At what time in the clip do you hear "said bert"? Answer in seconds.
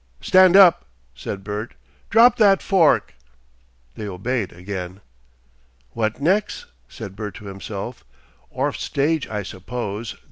1.13-1.75, 6.89-7.35